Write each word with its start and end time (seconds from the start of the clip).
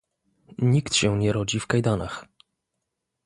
"Nikt 0.57 0.93
się 0.95 1.17
nie 1.17 1.33
rodzi 1.33 1.59
w 1.59 1.67
kajdanach." 1.67 2.27